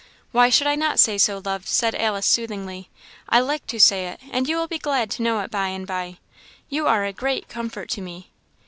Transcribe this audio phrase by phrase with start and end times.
[0.31, 2.89] "Why should I not say so, love?" said Alice, soothingly.
[3.29, 5.85] "I like to say it, and you will be glad to know it by and
[5.85, 6.17] by.
[6.69, 8.31] You are a great comfort to me."